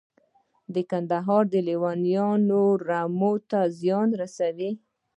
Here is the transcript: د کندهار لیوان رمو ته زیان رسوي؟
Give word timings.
د 0.73 0.75
کندهار 0.89 1.43
لیوان 1.67 1.99
رمو 3.19 3.33
ته 3.49 3.59
زیان 3.79 4.09
رسوي؟ 4.21 4.71